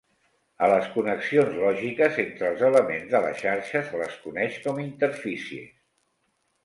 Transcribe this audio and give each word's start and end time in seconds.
A 0.67 0.67
les 0.69 0.87
connexions 0.93 1.59
lògiques 1.63 2.17
entre 2.25 2.49
els 2.53 2.63
elements 2.69 3.13
de 3.13 3.21
la 3.27 3.31
xarxa 3.43 3.83
se 3.91 4.01
les 4.05 4.17
coneix 4.25 4.59
com 4.65 4.85
interfícies. 4.87 5.71